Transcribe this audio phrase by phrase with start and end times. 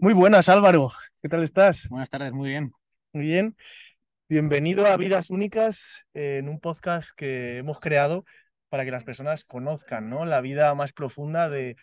[0.00, 0.92] Muy buenas, Álvaro.
[1.22, 1.88] ¿Qué tal estás?
[1.88, 2.72] Buenas tardes, muy bien.
[3.12, 3.56] Muy bien.
[4.28, 8.24] Bienvenido a Vidas Únicas, en un podcast que hemos creado
[8.68, 10.26] para que las personas conozcan ¿no?
[10.26, 11.76] la vida más profunda de,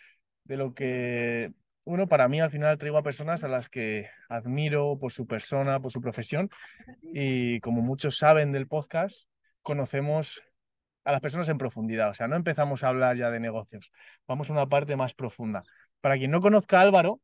[0.44, 1.52] de lo que,
[1.84, 5.80] bueno, para mí al final traigo a personas a las que admiro por su persona,
[5.80, 6.50] por su profesión.
[7.02, 9.28] Y como muchos saben del podcast,
[9.62, 10.42] conocemos
[11.02, 12.10] a las personas en profundidad.
[12.10, 13.90] O sea, no empezamos a hablar ya de negocios,
[14.28, 15.64] vamos a una parte más profunda.
[16.00, 17.20] Para quien no conozca a Álvaro,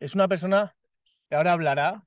[0.00, 0.76] es una persona
[1.28, 2.04] que ahora hablará,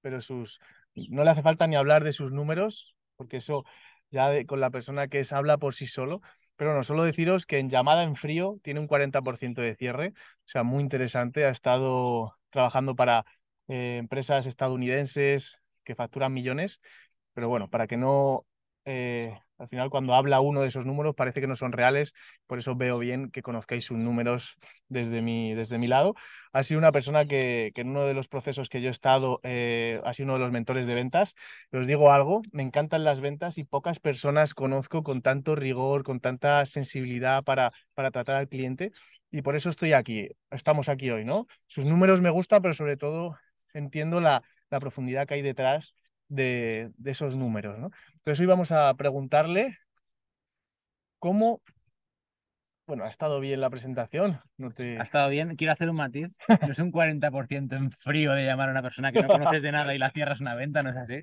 [0.00, 0.60] pero sus,
[0.94, 3.64] no le hace falta ni hablar de sus números, porque eso
[4.10, 6.20] ya con la persona que es habla por sí solo.
[6.56, 10.48] Pero no, solo deciros que en llamada en frío tiene un 40% de cierre, o
[10.48, 11.46] sea, muy interesante.
[11.46, 13.24] Ha estado trabajando para
[13.68, 16.80] eh, empresas estadounidenses que facturan millones,
[17.32, 18.46] pero bueno, para que no
[18.84, 22.14] eh, al final, cuando habla uno de esos números, parece que no son reales,
[22.46, 24.56] por eso veo bien que conozcáis sus números
[24.88, 26.14] desde mi, desde mi lado.
[26.52, 30.00] Ha sido una persona que, en uno de los procesos que yo he estado, eh,
[30.04, 31.34] ha sido uno de los mentores de ventas.
[31.72, 36.20] Os digo algo, me encantan las ventas y pocas personas conozco con tanto rigor, con
[36.20, 38.92] tanta sensibilidad para, para tratar al cliente.
[39.30, 41.46] Y por eso estoy aquí, estamos aquí hoy, ¿no?
[41.68, 43.36] Sus números me gustan, pero sobre todo
[43.74, 45.94] entiendo la, la profundidad que hay detrás
[46.30, 47.78] de, esos números.
[47.78, 47.90] ¿no?
[48.20, 49.78] Entonces hoy vamos a preguntarle
[51.18, 51.62] cómo...
[52.86, 54.40] Bueno, ha estado bien la presentación.
[54.58, 54.98] No te...
[54.98, 55.56] Ha estado bien.
[55.56, 56.28] Quiero hacer un matiz.
[56.68, 59.72] No es un 40% en frío de llamar a una persona que no conoces de
[59.72, 61.22] nada y la cierras una venta, ¿no es así?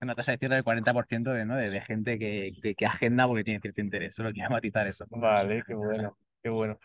[0.00, 1.56] Una tasa de cierre del 40% de, ¿no?
[1.56, 4.14] de, gente que, que, agenda porque tiene cierto interés.
[4.14, 5.06] Solo quiero matizar eso.
[5.10, 6.78] Vale, qué bueno, qué bueno.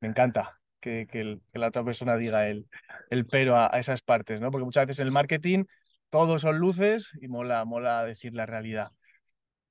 [0.00, 2.66] Me encanta que, que, la otra persona diga el,
[3.10, 4.50] el pero a, a, esas partes, ¿no?
[4.50, 5.64] Porque muchas veces en el marketing
[6.10, 8.90] todos son luces y mola, mola decir la realidad.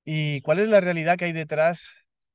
[0.05, 1.89] ¿Y cuál es la realidad que hay detrás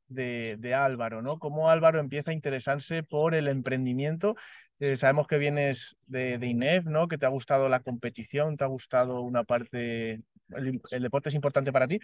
[0.09, 1.23] de, Álvaro?
[1.23, 1.39] ¿no?
[1.39, 4.37] ¿Cómo Álvaro empieza a interesarse por el emprendimiento?
[4.79, 7.09] Eh, sabemos que vienes de, de, INEF, ¿no?
[7.09, 11.73] que te ha gustado la competición, te ha gustado una parte, el, deporte es importante
[11.73, 12.01] para ti,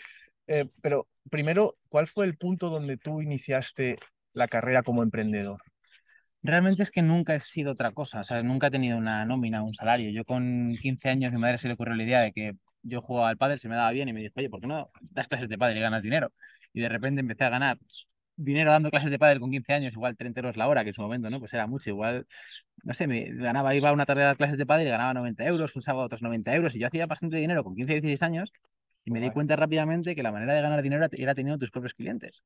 [0.46, 3.98] eh, pero primero, ¿cuál fue el punto donde tú iniciaste
[4.32, 5.60] la carrera como emprendedor?
[6.42, 9.62] Realmente es que nunca he sido otra cosa, o sea, nunca he tenido una nómina,
[9.62, 10.10] un salario.
[10.10, 13.28] Yo con 15 años mi madre se le ocurrió la idea de que yo jugaba
[13.28, 15.48] al pádel, se me daba bien y me dijo, oye, ¿por qué no das clases
[15.48, 16.32] de pádel y ganas dinero?
[16.72, 17.78] Y de repente empecé a ganar
[18.36, 20.94] dinero dando clases de pádel con 15 años, igual 30 euros la hora, que en
[20.94, 21.40] su momento, ¿no?
[21.40, 22.26] Pues era mucho, igual,
[22.84, 25.44] no sé, me ganaba, iba una tarde a dar clases de pádel y ganaba 90
[25.44, 28.52] euros, un sábado otros 90 euros, y yo hacía bastante dinero con 15, 16 años,
[29.04, 31.94] y me di cuenta rápidamente que la manera de ganar dinero era teniendo tus propios
[31.94, 32.44] clientes.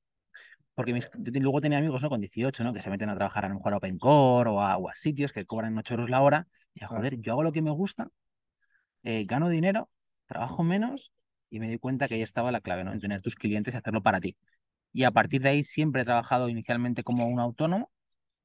[0.75, 0.99] Porque
[1.41, 2.09] luego tenía amigos ¿no?
[2.09, 2.73] con 18, ¿no?
[2.73, 5.33] que se meten a trabajar a lo mejor a OpenCore o a, o a sitios
[5.33, 6.47] que cobran 8 euros la hora.
[6.75, 8.09] Y a joder, yo hago lo que me gusta,
[9.03, 9.91] eh, gano dinero,
[10.27, 11.13] trabajo menos
[11.51, 12.93] y me di cuenta que ahí estaba la clave, ¿no?
[12.93, 14.37] En tener tus clientes y hacerlo para ti.
[14.93, 17.91] Y a partir de ahí siempre he trabajado inicialmente como un autónomo,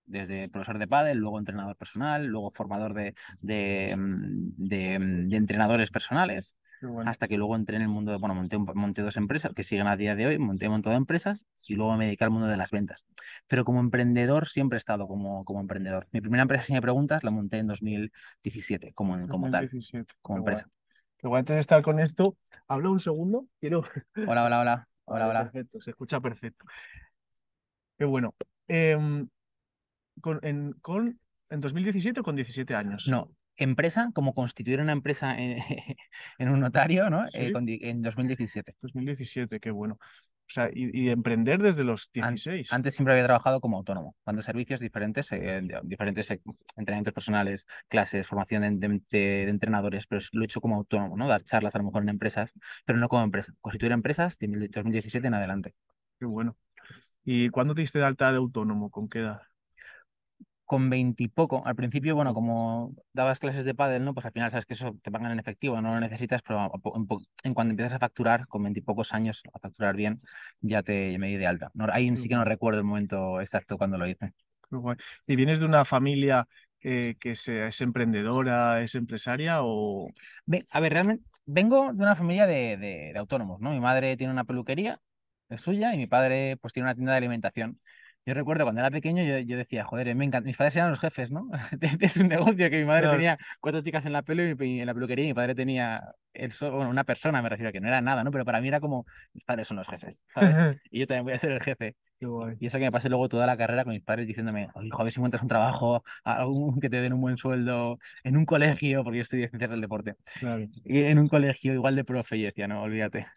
[0.06, 5.38] desde profesor de pádel, luego entrenador personal, luego formador de, de, mm, de, mm, de
[5.38, 6.58] entrenadores personales
[7.06, 9.88] hasta que luego entré en el mundo de, bueno, monté, monté dos empresas que siguen
[9.88, 12.48] a día de hoy, monté un montón de empresas y luego me dediqué al mundo
[12.48, 13.06] de las ventas.
[13.48, 16.08] Pero como emprendedor siempre he estado como, como emprendedor.
[16.12, 19.70] Mi primera empresa, si me preguntas, la monté en 2017 como, como tal,
[20.22, 20.70] como empresa.
[21.20, 22.38] Pero antes de estar con esto,
[22.68, 23.84] habla un segundo, quiero...
[24.28, 24.88] Hola, hola, hola.
[25.06, 25.44] Hola, hola.
[25.44, 26.66] Perfecto, se escucha perfecto.
[27.98, 28.36] Qué bueno.
[28.68, 29.28] Em,
[30.22, 33.08] con, en, con, ¿En 2017 o con 17 años?
[33.08, 35.57] No, empresa, como constituir una empresa en,
[36.40, 37.25] un notario, ¿no?
[37.34, 38.75] Eh, en 2017.
[38.81, 39.97] 2017, qué bueno.
[40.50, 42.72] O sea, y, emprender desde los 16.
[42.72, 46.41] Antes siempre había trabajado como autónomo, dando servicios diferentes, eh, diferentes eh,
[46.78, 51.28] entrenamientos personales, clases, formación de, entrenadores, pero lo he hecho como autónomo, ¿no?
[51.28, 52.53] Dar charlas a lo mejor en empresas,
[52.85, 53.51] pero no como empresa.
[53.59, 55.74] Constituir empresas de 2017 en adelante.
[56.18, 56.56] Qué bueno.
[57.25, 58.89] ¿Y cuándo te diste de alta de autónomo?
[58.89, 59.41] ¿Con qué edad?
[60.68, 61.66] Con veintipoco.
[61.66, 64.14] Al principio, bueno, como dabas clases de pádel, ¿no?
[64.14, 66.70] Pues al final sabes que eso te pagan en efectivo, no lo necesitas, pero
[67.44, 70.20] en, cuando empiezas a facturar, con veintipocos años, a facturar bien,
[70.60, 71.72] ya te me di de alta.
[71.74, 74.34] No, ahí sí que no recuerdo el momento exacto cuando lo hice.
[75.25, 76.46] ¿Y vienes de una familia
[76.80, 80.10] que es emprendedora, es empresaria o...?
[80.70, 83.72] a ver, realmente vengo de una familia de, de, de autónomos, ¿no?
[83.72, 85.00] Mi madre tiene una peluquería,
[85.48, 87.80] es suya, y mi padre pues tiene una tienda de alimentación.
[88.27, 90.45] Yo recuerdo cuando era pequeño, yo, decía, joder, me encanta.
[90.45, 91.50] Mis padres eran los jefes, ¿no?
[92.01, 94.94] es un negocio que mi madre tenía cuatro chicas en la pelo y en la
[94.94, 96.13] peluquería y mi padre tenía
[96.59, 98.31] bueno, una persona, me refiero, que no era nada, ¿no?
[98.31, 100.77] Pero para mí era como, mis padres son los jefes, ¿sabes?
[100.91, 101.95] y yo también voy a ser el jefe.
[102.60, 105.04] Y eso que me pasé luego toda la carrera con mis padres diciéndome, hijo, a
[105.04, 106.04] ver si encuentras un trabajo,
[106.81, 110.16] que te den un buen sueldo, en un colegio, porque yo estudié ciencias del deporte.
[110.84, 113.28] Y en un colegio igual de profe, y decía, no, olvídate.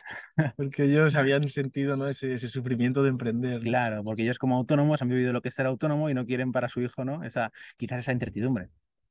[0.57, 2.09] Porque ellos habían sentido ¿no?
[2.09, 3.61] ese, ese sufrimiento de emprender.
[3.61, 6.53] Claro, porque ellos como autónomos han vivido lo que es ser autónomo y no quieren
[6.53, 7.23] para su hijo, ¿no?
[7.23, 8.71] Esa, quizás esa incertidumbre.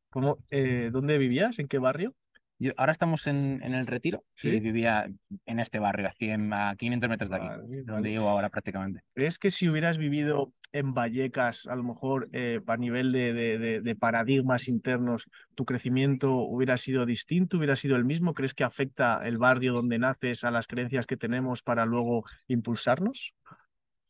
[0.10, 1.60] ¿Cómo, eh, ¿Dónde vivías?
[1.60, 2.15] ¿En qué barrio?
[2.59, 4.50] Yo, ahora estamos en, en el Retiro ¿Sí?
[4.50, 5.09] y vivía
[5.45, 8.09] en este barrio, a, 100, a 500 metros de aquí, Vale, donde vale.
[8.09, 9.01] vivo ahora prácticamente.
[9.13, 13.57] ¿Crees que si hubieras vivido en Vallecas, a lo mejor eh, a nivel de, de-
[13.57, 18.33] de- de paradigmas internos, tu crecimiento hubiera sido distinto, hubiera sido el mismo?
[18.33, 23.33] ¿Crees que afecta el barrio donde naces a las creencias que tenemos para luego impulsarnos?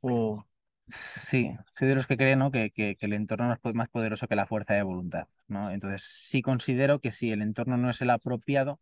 [0.01, 0.45] ¿O
[0.91, 2.49] Sí, soy de los que creen, ¿no?
[2.51, 5.69] que, que, que el entorno es más poderoso que la fuerza de voluntad, ¿no?
[5.69, 8.79] Entonces sí considero que si el entorno no es el apropiado, o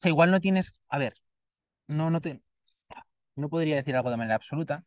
[0.00, 1.14] sea, igual no tienes, a ver,
[1.88, 2.42] no, no te,
[3.36, 4.84] no podría decir algo de manera absoluta,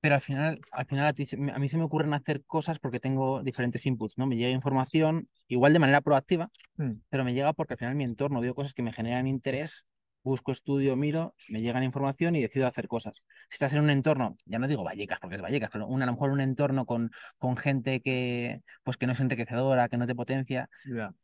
[0.00, 1.24] pero al final, al final ti
[1.54, 4.26] a mí se me ocurren hacer cosas porque tengo diferentes inputs, ¿no?
[4.26, 8.04] Me llega información, igual de manera proactiva, Mm, pero me llega porque al final mi
[8.04, 9.86] entorno veo cosas que me generan interés,
[10.28, 13.24] busco, estudio, miro, me llegan información y decido hacer cosas.
[13.48, 16.06] Si estás en un entorno, ya no digo Vallecas porque es Vallecas, pero un, a
[16.06, 20.06] lo mejor un entorno con, con gente que, pues que no es enriquecedora, que no
[20.06, 20.68] te potencia,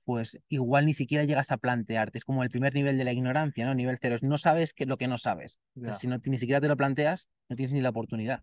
[0.05, 2.19] pues igual ni siquiera llegas a plantearte.
[2.19, 3.75] Es como el primer nivel de la ignorancia, ¿no?
[3.75, 4.15] Nivel cero.
[4.17, 5.61] es No sabes qué es lo que no sabes.
[5.75, 5.81] ya.
[5.81, 8.43] Entonces, si no, ni siquiera te lo planteas, no tienes ni la oportunidad.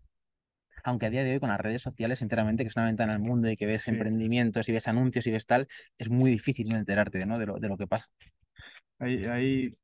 [0.84, 3.20] Aunque a día de hoy con las redes sociales, sinceramente, que es una ventana al
[3.20, 3.90] mundo y que ves Sí.
[3.90, 5.68] emprendimientos y ves anuncios y ves tal,
[5.98, 7.38] es muy difícil enterarte ¿no?
[7.38, 8.06] de, lo, de lo que pasa.
[8.98, 9.74] Ahí, ahí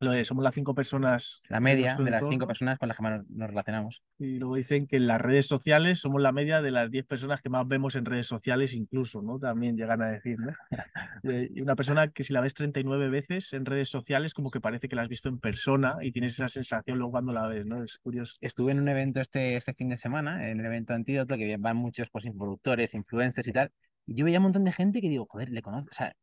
[0.00, 2.96] lo es, somos las cinco personas La de media de las cinco personas con las
[2.96, 4.02] que más nos- relacionamos.
[4.18, 7.40] Y luego dicen que en las redes sociales somos la media de las 10 personas
[7.40, 9.38] que más vemos en redes sociales, incluso, ¿no?
[9.38, 10.52] También llegan a decir, ¿no?
[11.24, 14.60] Eh, Y una persona que si la ves 39 veces en redes sociales, como que
[14.60, 17.66] parece que la has visto en persona y tienes esa sensación luego cuando la ves,
[17.66, 17.82] ¿no?
[17.82, 18.34] Es curioso.
[18.40, 21.76] Estuve en un evento este, este fin de semana, en el evento Antídoto, que van
[21.76, 23.72] muchos pues, productores, influencers y tal.
[24.06, 25.90] Y yo veía un montón de gente que digo, joder, le conozco.
[25.90, 26.14] O sea,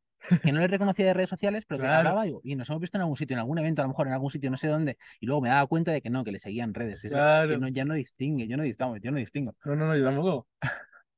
[0.44, 2.10] que no le reconocía de redes sociales, pero que Claro.
[2.10, 4.08] hablaba digo, y nos hemos visto en algún sitio, en algún evento, a lo mejor
[4.08, 4.98] en algún sitio, no sé dónde.
[5.20, 7.00] Y luego me daba cuenta de que no, que le seguían redes.
[7.00, 7.58] Es, es que Claro.
[7.60, 9.56] no, ya no distingue, yo no distingo, yo no distingo.
[9.66, 10.48] No, no, no, yo tampoco.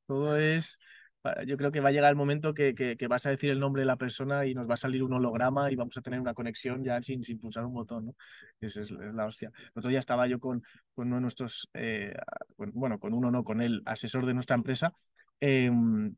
[0.07, 0.77] Todo es.
[1.45, 3.59] Yo creo que va a llegar el momento que, que, que vas a decir el
[3.59, 6.21] nombre de la persona y nos va a salir un holograma y vamos a tener
[6.21, 8.15] una conexión ya sin, sin pulsar un botón, ¿no?
[8.61, 9.51] Esa es, es la hostia.
[9.57, 10.63] El otro día estaba yo con,
[10.95, 12.13] con uno de nuestros, eh,
[12.57, 14.93] bueno, con uno no, con el asesor de nuestra empresa.
[15.41, 16.15] em,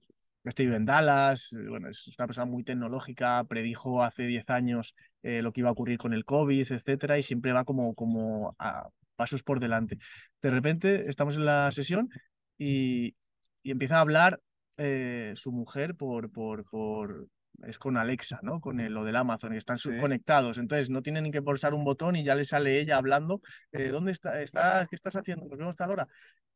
[0.58, 5.42] vive en Dallas, eh, bueno, es una persona muy tecnológica, predijo hace 10 años eh,
[5.42, 8.90] lo que iba a ocurrir con el COVID, etcétera, y siempre va como, como a
[9.16, 9.98] pasos por delante.
[10.42, 12.10] De repente estamos en la sesión
[12.58, 13.16] y,
[13.64, 14.40] y empieza a hablar
[14.78, 17.28] eh, su mujer por, por, por,
[17.64, 18.62] es con Alexa, ¿no?
[18.62, 19.90] Con el- lo del Amazon, que están Sí.
[20.00, 20.58] conectados.
[20.58, 23.42] Entonces no tienen que pulsar un botón y ya le sale ella hablando.
[23.74, 24.88] eh, ¿Dónde está, está?
[24.90, 25.46] ¿Qué estás haciendo?
[25.48, 26.08] ¿Nos vemos tal hora?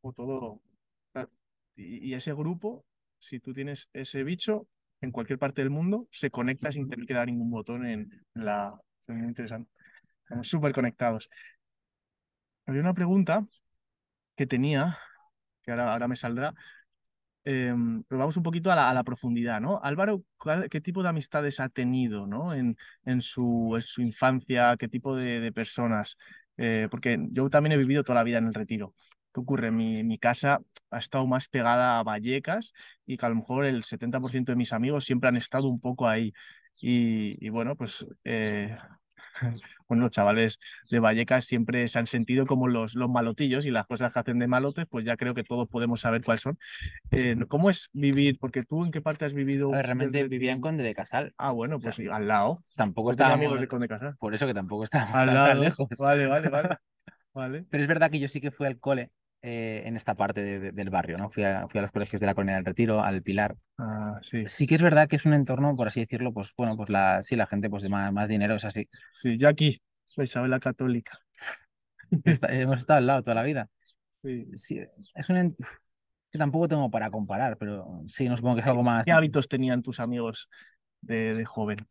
[0.01, 0.61] O todo.
[1.75, 2.85] Y, y ese grupo,
[3.23, 4.67] si tú tienes ese bicho
[5.01, 8.79] en cualquier parte del mundo, se conecta sin tener que dar ningún botón en la.
[9.01, 9.69] Es muy interesante.
[10.23, 11.29] Estamos súper conectados.
[12.65, 13.45] Había una pregunta
[14.35, 14.97] que tenía,
[15.63, 16.53] que ahora, ahora me saldrá.
[17.45, 19.79] Em, pero vamos un poquito a la, profundidad, ¿no?
[19.83, 22.53] Álvaro, ¿cuál- ¿qué tipo de amistades ha tenido, ¿no?
[22.53, 26.17] En, en su, en su infancia, qué tipo de, de personas.
[26.57, 28.93] Eh, porque yo también he vivido toda la vida en el retiro.
[29.33, 29.71] ¿Qué ocurre?
[29.71, 32.73] Mi, mi casa ha estado más pegada a Vallecas
[33.05, 36.07] y que a lo mejor el 70% de mis amigos siempre han estado un poco
[36.07, 36.33] ahí.
[36.79, 38.77] Y, y bueno, pues eh,
[39.87, 40.59] bueno, los chavales
[40.89, 44.39] de Vallecas siempre se han sentido como los, los malotillos y las cosas que hacen
[44.39, 46.57] de malotes, pues ya creo que todos podemos saber cuáles son.
[47.11, 48.37] Eh, ¿cómo es vivir?
[48.39, 49.71] Porque tú en qué parte has vivido.
[49.71, 51.33] Ver, realmente desde vivía en Conde de Casal.
[51.37, 52.63] Ah, bueno, o sea, pues al lado.
[52.75, 54.15] Tampoco amigos de Conde Casal.
[54.19, 55.47] por eso que tampoco estábamos Al lado.
[55.49, 55.87] tan lejos.
[55.99, 56.69] Vale, vale, vale.
[57.33, 57.65] Vale.
[57.67, 59.09] Pero es verdad que yo sí que fui al cole
[59.43, 61.29] eh, en esta parte de- de- del barrio, ¿no?
[61.29, 63.55] Fui a, fui a los colegios de la Colonia del Retiro, al Pilar.
[63.77, 64.43] Ah, sí.
[64.47, 67.21] Sí que es verdad que es un entorno, por así decirlo, pues bueno, pues la,
[67.23, 68.87] sí, la gente pues de más, más dinero es así.
[69.21, 69.81] Sí, yo aquí,
[70.15, 71.19] la Isabel la Católica.
[72.25, 73.69] Está- hemos estado al lado toda la vida.
[74.23, 74.45] Sí.
[74.55, 74.79] Sí,
[75.15, 75.55] es un
[76.31, 79.05] que tampoco tengo para comparar, pero sí, no supongo que es algo más.
[79.05, 80.49] ¿Qué hábitos tenían tus amigos
[81.01, 81.87] de, de joven?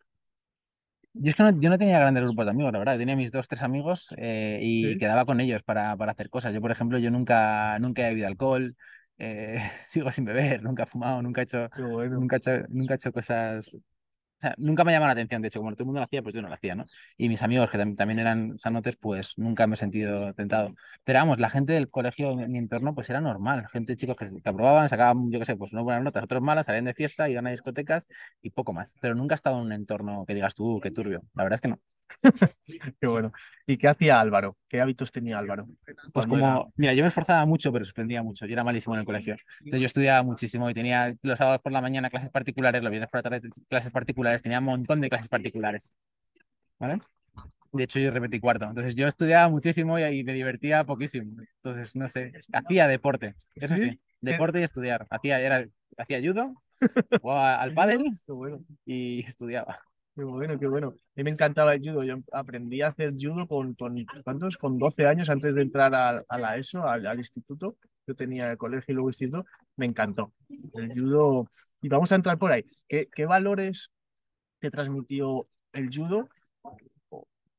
[1.14, 2.96] Yo es que no, yo no tenía grandes grupos de amigos, la verdad.
[2.98, 4.96] Tenía mis dos, tres amigos eh, y Sí.
[4.96, 6.54] quedaba con ellos para, para hacer cosas.
[6.54, 8.76] Yo, por ejemplo, yo nunca, nunca he bebido alcohol,
[9.18, 12.18] eh, sigo sin beber, nunca he fumado, nunca he hecho, bueno.
[12.18, 13.76] nunca he hecho, nunca he hecho cosas.
[14.42, 15.40] Sea, nunca me llama la atención.
[15.42, 16.84] De hecho, como todo el mundo lo hacía, pues yo no lo hacía, ¿no?
[17.16, 20.74] Y mis amigos, que tam- también eran sanotes, pues nunca me he sentido tentado.
[21.04, 23.66] Pero vamos, la gente del colegio, mi entorno, pues era normal.
[23.72, 26.66] Gente, chicos, que, que aprobaban, sacaban, yo qué sé, pues no buenas notas, otros malas,
[26.66, 28.08] salían de fiesta, iban a discotecas
[28.42, 28.94] y poco más.
[29.00, 31.22] Pero nunca he estado en un entorno que digas tú, qué turbio.
[31.34, 31.80] La verdad es que no.
[33.00, 33.32] Qué bueno.
[33.66, 34.56] ¿Y qué hacía Álvaro?
[34.68, 35.66] ¿Qué hábitos tenía Álvaro?
[36.12, 38.46] Pues cuando era- como, mira, yo me esforzaba mucho, pero suspendía mucho.
[38.46, 39.36] Yo era malísimo en el colegio.
[39.60, 43.10] Entonces yo estudiaba muchísimo y tenía los sábados por la mañana clases particulares, los viernes
[43.10, 45.92] por la tarde clases particulares, tenía un montón de clases particulares.
[46.78, 47.00] ¿Vale?
[47.72, 48.66] De hecho, yo repetí cuarto.
[48.66, 51.40] Entonces yo estudiaba muchísimo y, y me divertía poquísimo.
[51.62, 53.34] Entonces, no sé, hacía deporte.
[53.54, 53.90] Eso ¿Sí?
[53.90, 55.06] sí, deporte y estudiar.
[55.10, 55.66] Hacía, era,
[55.96, 56.54] hacía judo,
[57.22, 58.04] jugaba al pádel
[58.84, 59.80] y estudiaba.
[60.14, 60.88] Qué bueno, qué bueno.
[60.88, 62.04] A mí me encantaba el judo.
[62.04, 64.56] Yo aprendí a hacer judo con, con ¿cuántos?
[64.56, 67.76] Con 12 años antes de entrar a, a la ESO, al, instituto.
[68.06, 69.44] Yo tenía el colegio y luego instituto.
[69.76, 70.32] Me encantó.
[70.74, 71.48] El judo.
[71.80, 72.64] Y vamos a entrar por ahí.
[72.88, 73.90] ¿Qué, qué valores
[74.58, 76.28] te transmitió el judo?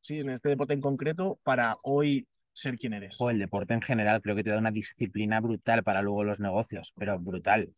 [0.01, 3.19] Sí, en este deporte en concreto, para hoy ser quien eres.
[3.19, 6.39] O el deporte en general creo que te da una disciplina brutal para luego los
[6.39, 7.74] negocios, pero brutal.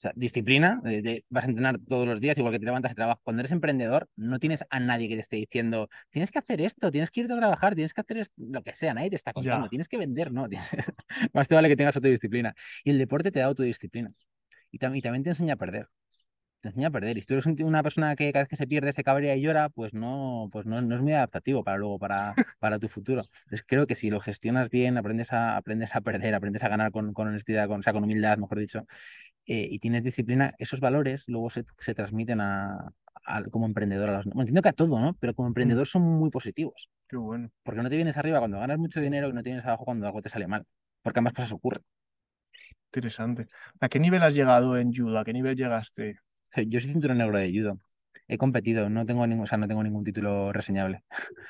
[0.00, 2.92] O sea, disciplina, de- de- vas a entrenar todos los días, igual que te levantas
[2.92, 3.20] de trabajo.
[3.22, 6.90] Cuando eres emprendedor, no tienes a nadie que te esté diciendo, tienes que hacer esto,
[6.90, 9.34] tienes que irte a trabajar, tienes que hacer esto", lo que sea, nadie te está
[9.34, 9.68] contando, Ya.
[9.68, 10.48] tienes que vender, ¿no?
[10.70, 10.70] Tienes-
[11.34, 12.54] Más te vale que tengas autodisciplina.
[12.82, 14.10] Y el deporte te da autodisciplina.
[14.70, 15.88] Y, tam- y también te enseña a perder.
[16.60, 17.16] Te enseña a perder.
[17.16, 19.40] Y si tú eres una persona que cada vez que se pierde se cabrea y
[19.40, 23.22] llora, pues no, pues no, no es muy adaptativo para luego, para, para tu futuro.
[23.44, 26.92] Entonces creo que si lo gestionas bien, aprendes a, aprendes a perder, aprendes a ganar
[26.92, 28.84] con, con honestidad, con, o sea, con humildad, mejor dicho,
[29.46, 32.92] eh, y tienes disciplina, esos valores luego se, se transmiten a,
[33.24, 34.26] a- como emprendedor a los...
[34.26, 35.16] Bueno, entiendo que a todo, ¿no?
[35.20, 36.90] Pero como emprendedor son muy positivos.
[37.08, 37.50] Qué bueno.
[37.62, 40.06] Porque no te vienes arriba cuando ganas mucho dinero y no te vienes abajo cuando
[40.06, 40.66] algo te sale mal.
[41.02, 41.82] Porque ambas cosas ocurren.
[42.88, 43.46] Interesante.
[43.80, 45.18] ¿A qué nivel has llegado en judo?
[45.18, 46.18] ¿A qué nivel llegaste?
[46.66, 47.78] Yo soy cinturón negro de judo.
[48.28, 51.02] He competido, no tengo ningún, o sea, no tengo ningún título reseñable.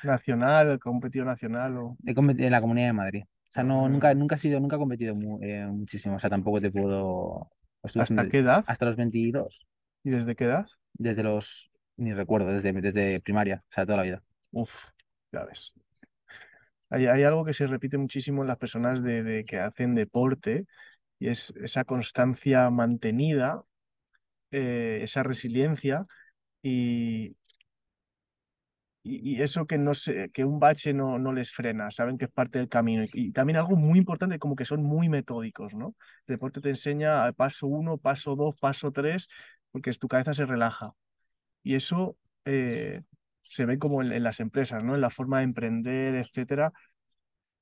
[0.03, 1.97] ¿Nacional, competido nacional o...?
[2.05, 3.23] He competido en la Comunidad de Madrid.
[3.23, 3.89] O sea, no, Ah.
[3.89, 6.15] nunca, nunca he sido, nunca he competido mu- eh, muchísimo.
[6.15, 7.51] O sea, tampoco te puedo.
[7.83, 8.63] estuve ¿Hasta qué edad?
[8.65, 9.67] Hasta los 22.
[10.03, 10.65] ¿Y desde qué edad?
[10.93, 11.69] Desde los.
[11.97, 13.63] Ni recuerdo, desde, desde primaria.
[13.69, 14.23] O sea, toda la vida.
[14.51, 14.85] Uf,
[15.31, 15.73] ya ves.
[16.89, 20.65] Hay, hay algo que se repite muchísimo en las personas de, de que hacen deporte
[21.19, 23.61] y es esa constancia mantenida,
[24.51, 26.05] eh, esa resiliencia
[26.61, 27.35] y,
[29.03, 32.31] y, eso que no se, que un bache no, no les frena, saben que es
[32.31, 33.03] parte del camino.
[33.03, 35.95] Y, y también algo muy importante, como que son muy metódicos, ¿no?
[36.27, 39.27] El deporte te enseña paso uno, paso dos, paso tres,
[39.71, 40.93] porque tu cabeza se relaja.
[41.63, 43.01] Y eso eh,
[43.43, 44.95] se ve como en, en las empresas, ¿no?
[44.95, 46.73] En la forma de emprender, etcétera,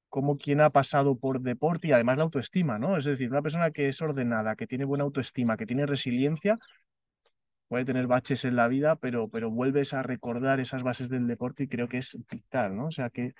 [0.10, 2.98] como quien ha pasado por deporte y además la autoestima, ¿no?
[2.98, 6.58] Es decir, una persona que es ordenada, que tiene buena autoestima, que tiene resiliencia,
[7.68, 11.64] puede tener baches en la vida, pero, pero vuelves a recordar esas bases del deporte
[11.64, 12.88] y creo que es vital, ¿no?
[12.88, 13.34] O sea, que,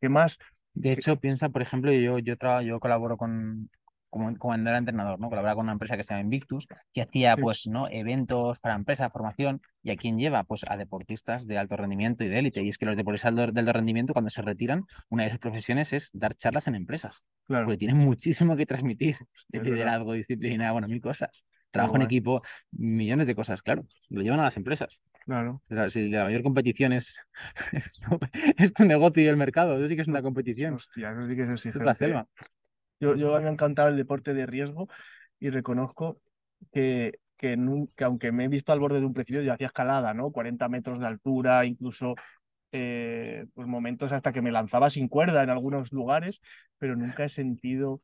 [0.00, 0.38] que más,
[0.74, 3.70] De hecho, piensa, por ejemplo, yo, yo, traba- yo colaboro con.
[4.14, 5.28] Como, cuando era entrenador, ¿no?
[5.28, 7.42] Colaboraba con una empresa que se llama Invictus, que hacía, Sí.
[7.42, 7.88] pues, ¿no?
[7.88, 9.60] Eventos para empresas, formación.
[9.82, 10.44] ¿Y a quién lleva?
[10.44, 12.62] Pues a deportistas de alto rendimiento y de élite.
[12.62, 15.92] Y es que los deportistas de alto- rendimiento, cuando se retiran, una de sus profesiones
[15.92, 17.24] es dar charlas en empresas.
[17.48, 19.16] claro, porque tienen muchísimo que transmitir
[19.48, 19.64] de es verdad.
[19.74, 21.44] liderazgo, disciplina, bueno, mil cosas.
[21.72, 22.40] Trabajo en equipo,
[22.70, 23.84] millones de cosas, claro.
[24.08, 25.02] Lo llevan a las empresas.
[25.24, 25.60] claro.
[25.68, 27.26] O sea, si la mayor competición es,
[27.72, 28.16] es, tu,
[28.58, 30.74] es tu negocio y el mercado, eso sí que es una competición.
[30.74, 31.84] Hostia, eso sí que es Eso es exigente.
[31.86, 32.28] la selva.
[33.00, 34.88] Yo, yo me ha encantado el deporte de riesgo
[35.38, 36.20] y reconozco
[36.72, 39.66] que, que, nun- que aunque me he visto al borde de un precipicio, yo hacía
[39.68, 40.30] escalada, ¿no?
[40.32, 42.14] 40 metros de altura, incluso
[42.72, 46.40] eh, pues momentos hasta que me lanzaba sin cuerda en algunos lugares,
[46.78, 48.02] pero nunca he sentido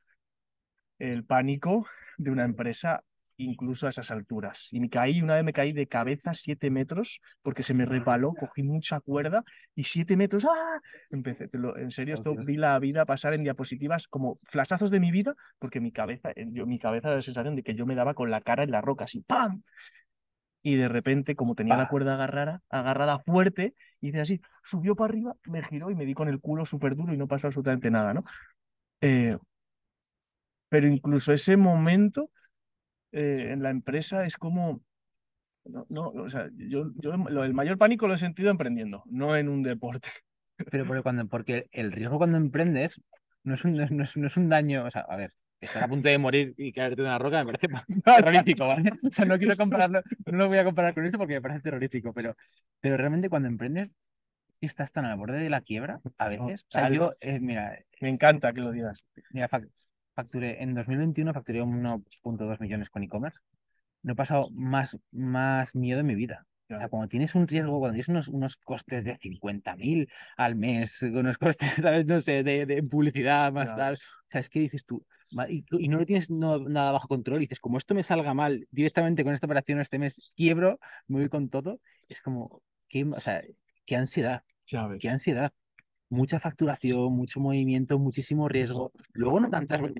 [0.98, 1.86] el pánico
[2.18, 3.04] de una empresa
[3.44, 4.68] incluso a esas alturas.
[4.72, 8.34] Y me caí, una vez me caí de cabeza siete metros porque se me resbaló,
[8.34, 9.44] cogí mucha cuerda
[9.74, 10.80] y siete metros, ¡ah!
[11.10, 15.10] Empecé, lo- en serio, esto vi la vida pasar en diapositivas como flasazos de mi
[15.10, 17.94] vida, porque mi cabeza, eh, yo, mi cabeza da la sensación de que yo me
[17.94, 19.62] daba con la cara en la roca, así, ¡pam!
[20.62, 21.88] Y de repente, como tenía la Pa.
[21.88, 26.28] cuerda agarrada, agarrada fuerte, hice así, subió para arriba, me giró y me di con
[26.28, 28.22] el culo súper duro y no pasó absolutamente nada, ¿no?
[29.00, 29.38] Eh,
[30.68, 32.30] pero incluso ese momento
[33.12, 34.82] eh, en la empresa es como,
[35.64, 39.36] no, no, o sea, yo, yo lo- el mayor pánico lo he sentido emprendiendo, no
[39.36, 40.10] en un deporte.
[40.70, 43.00] Pero, pero cuando, porque el riesgo cuando emprendes
[43.44, 45.88] no es un, no es, no no un daño, o sea, a ver, estar a
[45.88, 47.68] punto de morir y caerte de una roca me parece
[48.04, 48.92] terrorífico, ¿vale?
[49.02, 51.60] O sea, no quiero compararlo, no lo voy a comparar con esto porque me parece
[51.62, 52.36] terrorífico, pero,
[52.80, 53.90] pero realmente cuando emprendes
[54.60, 56.62] estás tan al borde de la quiebra a veces.
[56.68, 59.04] O sea, yo, eh, mira, Me encanta que lo digas.
[59.30, 59.48] Mira,
[60.22, 63.40] facturé en 2021 facturé 1.2 millones con e-commerce.
[64.02, 66.46] No he pasado más, más miedo en mi vida.
[66.72, 66.90] O sea, Claro.
[66.90, 71.72] cuando tienes un riesgo, cuando tienes unos, unos costes de 50.000 al mes, unos costes,
[71.74, 72.06] ¿sabes?
[72.06, 73.94] No sé, de, de publicidad más Ya tal.
[73.94, 73.96] O
[74.28, 77.38] sea, es que dices tú, "Ma- y, y no lo tienes no- nada bajo control,
[77.38, 81.18] y dices, como esto me salga mal directamente con esta operación este mes, quiebro, me
[81.20, 81.80] voy con todo.
[82.08, 83.42] Es como, qué, o sea,
[83.84, 84.44] qué ansiedad
[85.00, 85.52] qué ansiedad.
[86.10, 88.90] Mucha facturación, mucho movimiento, muchísimo riesgo.
[89.12, 89.94] Luego no tantas, no ¿eh?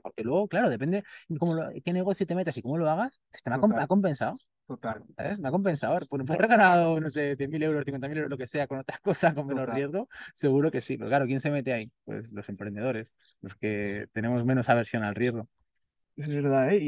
[0.00, 3.20] porque luego, claro, depende de cómo lo- qué negocio te metas y cómo lo hagas,
[3.42, 5.02] te me ha, compensado, Total.
[5.16, 5.40] ¿sabes?
[5.40, 5.98] Me ha compensado.
[6.06, 9.00] Por, por haber ganado, no sé, 100.000 euros, 50.000 euros, lo que sea, con otras
[9.02, 9.76] cosas, con menos Total.
[9.76, 10.96] riesgo, seguro que sí.
[10.96, 11.90] Pero claro, ¿quién se mete ahí?
[12.04, 15.48] Pues los emprendedores, los que tenemos menos aversión al riesgo.
[16.16, 16.78] Es verdad, ¿eh?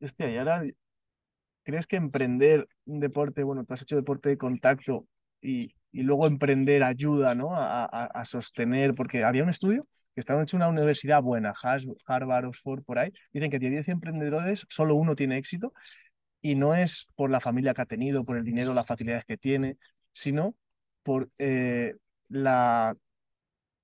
[0.00, 0.62] Y, hostia, y ahora,
[1.64, 5.06] ¿crees que emprender un deporte, bueno, tú has hecho deporte de contacto
[5.40, 7.54] y, y luego emprender ayuda, ¿no?
[7.54, 11.54] A, a- a sostener, porque había un estudio que estaba hecho en una universidad buena,
[12.06, 15.72] Harvard, Oxford, por ahí, dicen que de 10 emprendedores, solo uno tiene éxito
[16.42, 19.36] y no es por la familia que ha tenido, por el dinero, las facilidades que
[19.38, 19.78] tiene,
[20.12, 20.56] sino
[21.02, 21.96] por eh,
[22.28, 22.96] la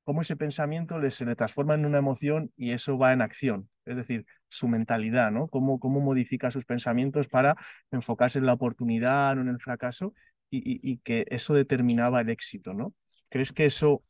[0.04, 3.68] cómo ese pensamiento le, se le transforma en una emoción y eso va en acción.
[3.84, 5.48] Es decir, su mentalidad, ¿no?
[5.48, 7.56] Cómo, cómo modifica sus pensamientos para
[7.90, 10.14] enfocarse en la oportunidad, no en el fracaso,
[10.50, 12.94] y, y- y que eso determinaba el éxito, ¿no?
[13.30, 14.04] ¿Crees que eso,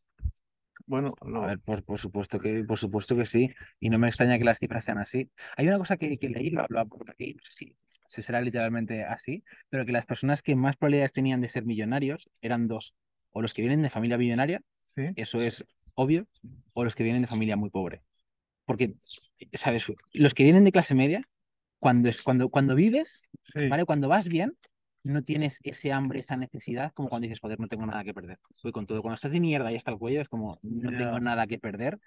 [0.86, 1.46] bueno, A lo...
[1.46, 4.58] ver, por, por supuesto que, por supuesto que sí, y no me extraña que las
[4.58, 5.30] cifras sean así.
[5.56, 7.76] Hay una cosa que, que leí, lo, lo aquí, no sé si,
[8.06, 12.30] si será literalmente así, pero que las personas que más probabilidades tenían de ser millonarios
[12.40, 12.94] eran dos,
[13.30, 15.64] o los que vienen de familia millonaria, Sí, eso es
[15.94, 16.26] obvio,
[16.74, 18.02] o los que vienen de familia muy pobre.
[18.66, 18.94] Porque,
[19.52, 19.86] ¿sabes?
[20.12, 21.22] Los que vienen de clase media,
[21.80, 23.84] cuando, es, cuando, cuando vives, sí, ¿vale?
[23.84, 24.56] Cuando vas bien,
[25.08, 28.38] no tienes ese hambre, esa necesidad, como cuando dices, joder, no tengo nada que perder.
[28.62, 29.02] Voy con todo.
[29.02, 31.98] Cuando estás de mierda y hasta el cuello, es como, no tengo nada que perder,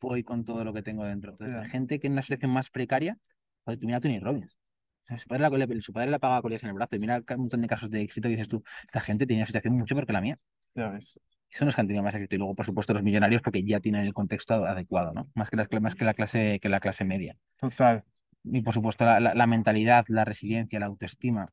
[0.00, 1.32] voy con todo lo que tengo dentro.
[1.32, 3.18] Entonces, la gente que en una situación más precaria,
[3.64, 4.58] joder, tú mira a Tony Robbins.
[5.04, 6.98] O sea, su padre, la, le- su padre le pagaba colillas en el brazo y
[6.98, 9.74] mira un montón de casos de éxito y dices tú, esta gente tenía una situación
[9.76, 10.38] mucho peor que la mía.
[10.74, 11.18] ya ves.
[11.60, 12.34] Los que han tenido más éxito.
[12.34, 15.30] Y luego, por supuesto, los millonarios porque ya tienen el contexto adecuado, ¿no?
[15.34, 17.36] Más que la, más que la clase, que la clase media.
[17.60, 18.02] Total,
[18.42, 21.48] Y por supuesto, la, la- la mentalidad, la resiliencia, la autoestima.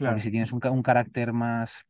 [0.00, 1.86] Porque claro, si tienes un, ca- un carácter más,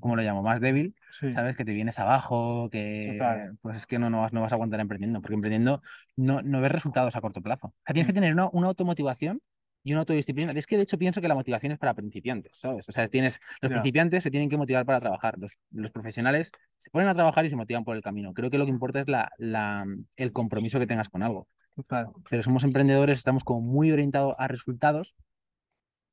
[0.00, 0.42] ¿cómo lo llamo?
[0.42, 4.20] Más débil, sí, sabes que te vienes abajo, que total, pues es que no, no,
[4.22, 5.82] vas, no vas a aguantar emprendiendo, porque emprendiendo
[6.16, 7.68] no, no ves resultados a corto plazo.
[7.68, 9.40] O sea, tienes mm, que tener una, una automotivación
[9.82, 10.52] y una autodisciplina.
[10.52, 12.88] Es que de hecho pienso que la motivación es para principiantes, ¿sabes?
[12.88, 16.90] O sea, tienes, los principiantes se tienen que motivar para trabajar, los, los profesionales se
[16.90, 18.32] ponen a trabajar y se motivan por el camino.
[18.32, 19.84] Creo que lo que importa es la, la,
[20.16, 21.48] el compromiso que tengas con algo.
[21.76, 25.14] total, Pero somos emprendedores, estamos como muy orientados a resultados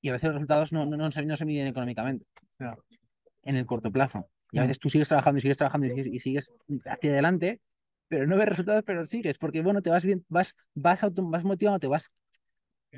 [0.02, 2.26] y a veces los resultados no, no, no se, no se miden económicamente
[3.44, 4.30] en el corto plazo.
[4.52, 6.54] Y a veces tú sigues trabajando y sigues trabajando y sigues, y sigues
[6.86, 7.62] hacia adelante,
[8.08, 11.44] pero no ves resultados, pero sigues, porque bueno, te vas bien, vas, vas, auto, vas
[11.46, 12.12] motivando, te vas,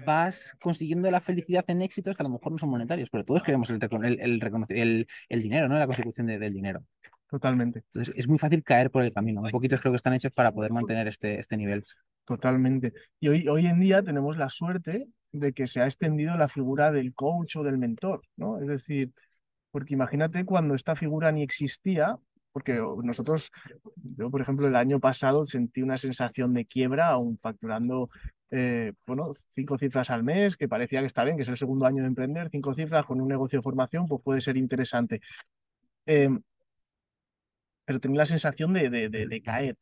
[0.06, 3.44] vas consiguiendo la felicidad en éxitos que a lo mejor no son monetarios, pero todos
[3.44, 5.78] queremos el, el, el, el, dinero, ¿no?
[5.78, 6.84] La consecución de- del dinero.
[7.30, 7.80] totalmente.
[7.80, 9.42] Entonces es muy fácil caer por el camino.
[9.42, 11.84] Un poquito creo que están hechos para poder mantener este, este nivel.
[12.26, 12.94] Totalmente.
[13.20, 16.92] Y hoy, hoy en día tenemos la suerte de que se ha extendido la figura
[16.92, 18.62] del coach o del mentor, ¿no?
[18.62, 19.12] Es decir,
[19.72, 22.18] porque imagínate cuando esta figura ni existía,
[22.54, 23.52] porque nosotros,
[23.96, 28.10] yo por ejemplo el año pasado sentí una sensación de quiebra, aún facturando,
[28.52, 28.94] eh,
[29.50, 32.08] cinco cifras al mes, que parecía que está bien, que es el segundo año de
[32.10, 35.22] emprender, cinco cifras con un negocio de formación, pues puede ser interesante.
[36.06, 36.30] Eh,
[37.86, 39.78] pero tenía la sensación de, de caer.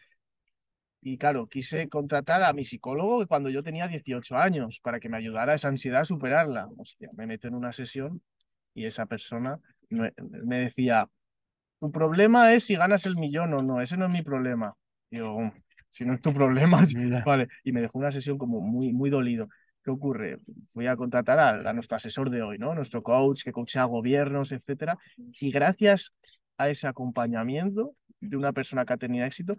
[1.02, 5.18] Y claro, quise contratar a mi psicólogo cuando yo tenía 18 años para que me
[5.18, 6.70] ayudara a esa ansiedad a superarla.
[6.78, 8.22] Hostia, me meto en una sesión
[8.76, 9.60] y esa persona
[9.90, 10.14] me,
[10.46, 11.08] me decía,
[11.80, 14.76] tu problema es si ganas el millón o no, ese no es mi problema.
[15.10, 15.52] Digo, "Mm,
[15.90, 16.96] si no es tu problema, sí".
[17.26, 17.48] Vale.
[17.64, 19.50] Y me dejó una sesión como muy, muy dolido.
[19.84, 20.38] ¿Qué ocurre?
[20.68, 22.76] Fui a contratar a, a nuestro asesor de hoy, ¿no?
[22.76, 25.00] Nuestro coach que coachea gobiernos, etcétera.
[25.40, 26.14] Y gracias
[26.58, 29.56] a ese acompañamiento de una persona que ha tenido éxito,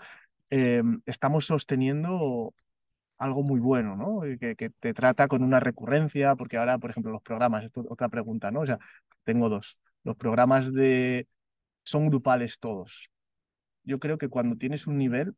[0.53, 2.55] eh, estamos sosteniendo
[3.17, 4.21] algo muy bueno, ¿no?
[4.38, 7.87] Que, que te trata con una recurrencia, porque ahora, por ejemplo, los programas, esto es
[7.91, 8.61] otra pregunta, ¿no?
[8.61, 8.79] O sea,
[9.25, 9.79] tengo dos.
[10.05, 11.27] Los programas de
[11.85, 13.11] son grupales todos.
[13.85, 15.35] Yo creo que cuando tienes un nivel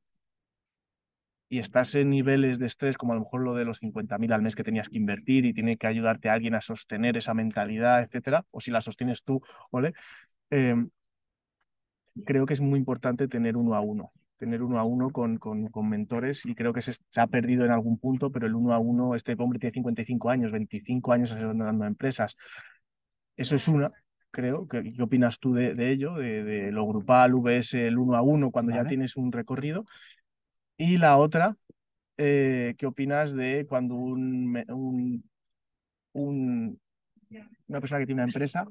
[1.49, 4.43] y estás en niveles de estrés, como a lo mejor lo de los 50.000 al
[4.43, 8.03] mes que tenías que invertir y tiene que ayudarte a alguien a sostener esa mentalidad,
[8.03, 9.93] etcétera, o si la sostienes tú, ¿vale?
[10.51, 10.75] Eh,
[12.25, 15.69] creo que es muy importante tener uno a uno, tener uno a uno con, con,
[15.69, 18.73] con mentores y creo que se, se, ha perdido en algún punto, pero el uno
[18.73, 22.37] a uno, este hombre tiene 55 años, 25 años asesorando a empresas.
[23.37, 23.91] Eso es una,
[24.31, 24.69] creo.
[24.69, 28.23] ¿Qué, qué opinas tú de, de ello, de, de, lo grupal, VS, el uno a
[28.23, 28.85] uno, cuando ¿Vale?
[28.85, 29.87] ya tienes un recorrido?
[30.77, 31.57] Y la otra,
[32.17, 35.31] eh, ¿qué opinas de cuando un, un,
[36.13, 36.81] un,
[37.69, 38.67] una persona que tiene una empresa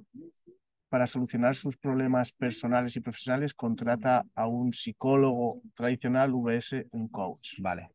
[0.94, 7.56] para solucionar sus problemas personales y profesionales contrata a un psicólogo tradicional, VS, un coach.
[7.62, 7.90] Vale.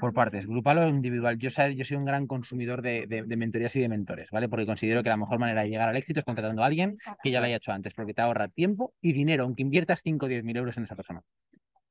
[0.00, 1.36] Por partes, grupal o individual.
[1.36, 4.48] Yo, soy un gran consumidor de, de, de, mentorías y de mentores, ¿vale?
[4.48, 7.30] Porque considero que la mejor manera de llegar al éxito es contratando a alguien que
[7.30, 10.28] ya lo haya hecho antes, porque te ahorra tiempo y dinero, aunque inviertas 5 o
[10.30, 11.20] 10 mil euros en esa persona.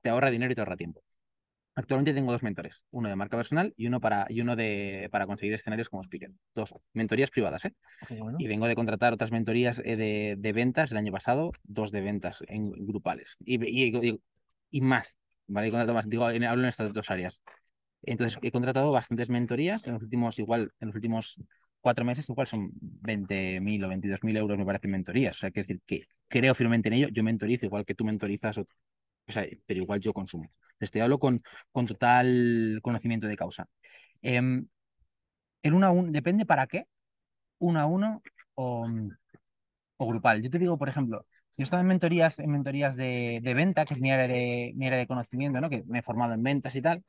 [0.02, 1.04] Te ahorra dinero y te ahorra tiempo.
[1.74, 5.26] Actualmente tengo dos mentores, uno de marca personal y uno para, y uno de, para
[5.26, 6.32] conseguir escenarios como speaker.
[6.54, 7.74] Dos mentorías privadas, ¿eh?
[8.10, 8.38] Bueno.
[8.40, 12.02] Y vengo de contratar otras mentorías eh, de, de, ventas el año pasado, dos de
[12.02, 14.20] ventas en grupales y, y,
[14.70, 15.72] y, más, ¿vale?
[15.72, 16.10] Más.
[16.10, 17.42] Digo, hablo en estas dos áreas.
[18.04, 21.40] Entonces, he contratado bastantes mentorías en los últimos, igual, en los últimos
[21.82, 25.36] cuatro meses, igual son 20.000 o 22.000 euros, me parecen mentorías.
[25.36, 27.08] O sea, que decir que creo firmemente en ello.
[27.10, 28.68] Yo mentorizo igual que tú mentorizas, o,
[29.28, 30.52] sea, pero igual yo consumo.
[30.90, 31.42] Te hablo con,
[31.72, 33.68] con total conocimiento de causa.
[34.22, 34.68] Em,
[35.64, 36.86] el uno a uno, depende para qué,
[37.60, 38.22] uno a uno
[38.56, 38.88] o,
[39.98, 40.42] o grupal.
[40.42, 41.26] Yo te digo, por ejemplo,
[41.58, 44.88] yo estaba en mentorías, en mentorías de, de venta, que es mi área de, mi
[44.88, 45.70] área de conocimiento, ¿no?
[45.70, 47.04] que me he formado en ventas y tal.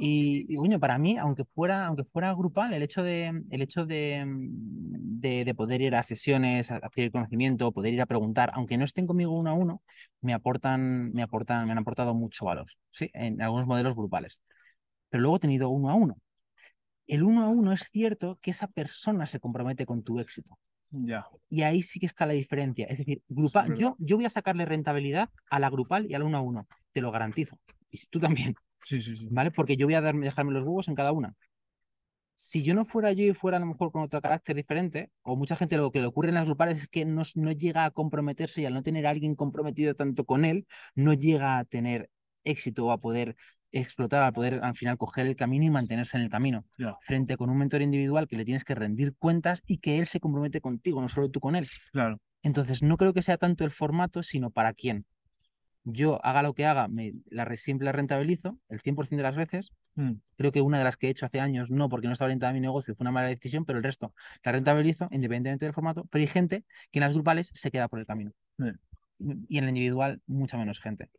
[0.00, 4.24] Y, bueno, para mí, aunque fuera, aunque fuera grupal, el hecho de, el hecho de,
[4.24, 8.84] de, de poder ir a sesiones, a adquirir conocimiento, poder ir a preguntar, aunque no
[8.84, 9.82] estén conmigo uno a uno,
[10.20, 13.10] me aportan, me aportan, me han aportado mucho valor, ¿sí?
[13.12, 14.40] En algunos modelos grupales.
[15.08, 16.18] Pero luego he tenido uno a uno.
[17.08, 20.58] El uno a uno es cierto que esa persona se compromete con tu éxito.
[20.90, 21.26] Ya.
[21.50, 22.86] Y ahí sí que está la diferencia.
[22.86, 26.38] Es decir, grupal, yo, yo voy a sacarle rentabilidad a la grupal y al uno
[26.38, 26.68] a uno.
[26.92, 27.58] Te lo garantizo.
[27.90, 28.54] Y tú también.
[28.84, 29.28] Sí, sí, sí.
[29.30, 29.50] ¿Vale?
[29.50, 31.34] Porque yo voy a darme, dejarme los huevos en cada una.
[32.34, 35.36] Si yo no fuera yo y fuera a lo mejor con otro carácter diferente, o
[35.36, 37.90] mucha gente lo que le ocurre en las grupales es que no, no llega a
[37.90, 42.10] comprometerse y al no tener a alguien comprometido tanto con él, no llega a tener
[42.44, 43.34] éxito o a poder
[43.72, 46.64] explotar, a poder al final coger el camino y mantenerse en el camino.
[47.00, 50.20] Frente con un mentor individual que le tienes que rendir cuentas y que él se
[50.20, 51.68] compromete contigo, no solo tú con él.
[51.92, 52.20] Claro.
[52.42, 55.06] Entonces, no creo que sea tanto el formato, sino para quién.
[55.90, 57.48] Yo, haga lo que haga, me la
[57.80, 59.72] la rentabilizo el 100% de las veces.
[59.94, 62.26] Mm, Creo que una de las que he hecho hace años, no porque no estaba
[62.26, 64.12] orientada a mi negocio, fue una mala decisión, pero el resto
[64.44, 66.06] la rentabilizo independientemente del formato.
[66.10, 68.32] Pero hay gente que en las grupales se queda por el camino.
[69.48, 71.10] Y en la individual, mucha menos gente.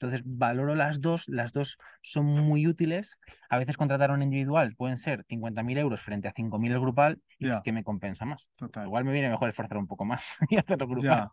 [0.00, 3.18] Entonces, valoro las dos, las dos son muy útiles.
[3.50, 7.20] A veces contratar a un individual pueden ser 50.000 euros frente a 5.000 el grupal
[7.38, 8.48] y que me compensa más.
[8.56, 8.86] Total.
[8.86, 11.28] Igual me viene mejor esforzar un poco más y hacerlo grupal,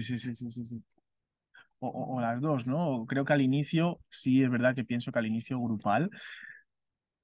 [0.00, 0.82] sí, sí, sí, sí, sí.
[1.80, 3.06] O, las dos, ¿no?
[3.06, 6.10] Creo que al inicio, sí es verdad que pienso que al inicio grupal,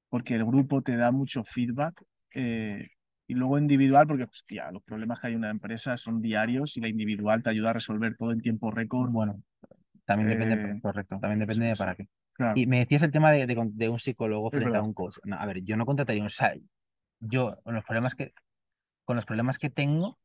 [0.08, 2.00] porque el grupo te da mucho feedback,
[2.34, 2.88] eh,
[3.26, 6.80] y luego individual, porque, hostia, los problemas que hay en una empresa son diarios y
[6.80, 9.10] la individual te ayuda a resolver todo en tiempo récord.
[9.10, 9.42] Bueno,
[10.04, 12.06] también depende, Eh, correcto, también depende de para qué.
[12.34, 12.52] Claro.
[12.56, 15.16] Y me decías el tema de, de un psicólogo frente a un coach.
[15.24, 16.30] No, a ver, yo no contrataría un...
[16.30, 16.54] Sea,
[17.20, 18.34] yo con los problemas que,
[19.04, 20.18] con los problemas que tengo,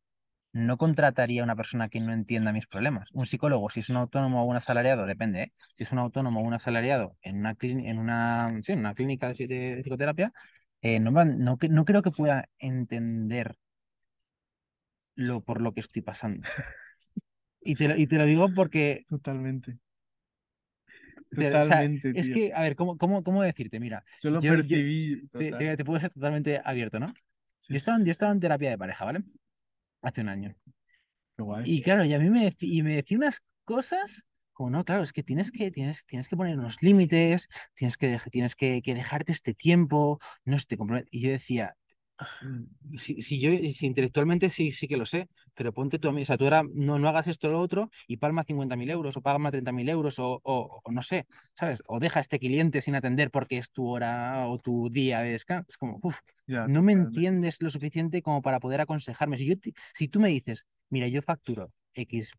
[0.52, 3.10] no contrataría a una persona que no entienda mis problemas.
[3.14, 5.54] Un psicólogo, si es un autónomo o un asalariado, depende, ¿eh?
[5.74, 9.28] Si es un autónomo o un asalariado en una, en una, sí, en una clínica
[9.32, 10.34] de, psicoterapia,
[10.82, 13.58] eh, no, no, no creo que pueda entender
[15.16, 16.48] lo por lo que estoy pasando.
[17.62, 19.78] Y te lo, y te lo digo porque Totalmente.
[21.36, 23.80] Pero, o sea, Totalmente, es que, a ver, ¿cómo, cómo, cómo decirte?
[23.80, 25.28] Mira, Yo lo yo- yo- percibí.
[25.38, 27.14] te, te- te puedo ser totalmente abierto, ¿no?
[27.60, 29.24] Sí, Yo estaba, sí, yo estaba en terapia de pareja, ¿vale?
[30.02, 30.56] Hace un año.
[31.38, 31.64] guay.
[31.66, 35.14] Y claro, y a mí me, y me decía unas cosas como, no, claro, es
[35.14, 39.32] que tienes que, tienes, tienes que poner unos límites, tienes que, tienes que, que dejarte
[39.32, 41.08] este tiempo, no se te compromete.
[41.12, 41.89] Y yo decía, "Mm,
[42.96, 46.22] si, si yo, si intelectualmente sí, sí que lo sé, pero ponte tú a mí,
[46.24, 49.16] o sea, tú ahora no, no hagas esto o lo otro y palma 50.000 euros
[49.18, 51.82] o palma 30.000 euros o, o, o no sé, ¿sabes?
[51.88, 55.32] O deja a este cliente sin atender porque es tu hora o tu día de
[55.32, 55.66] descanso.
[55.70, 56.20] Es como, uff,
[56.64, 59.38] no me entiendes lo suficiente como para poder aconsejarme.
[59.38, 62.34] Si, yo te- si tú me dices, mira, yo facturo X